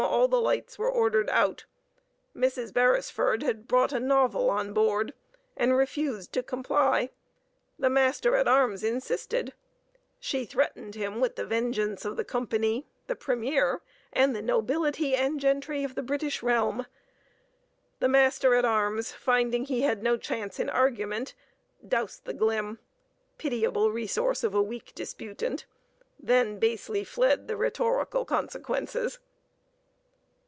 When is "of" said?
12.03-12.17, 15.83-15.93, 24.43-24.55